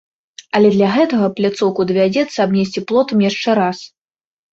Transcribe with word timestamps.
Але 0.59 0.69
для 0.75 0.87
гэтага 0.95 1.27
пляцоўку 1.39 1.85
давядзецца 1.91 2.37
абнесці 2.47 2.83
плотам 2.93 3.19
яшчэ 3.27 3.49
раз. 3.61 3.77